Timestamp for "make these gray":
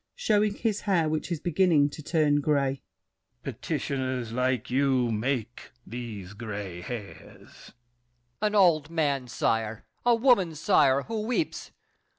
5.11-6.81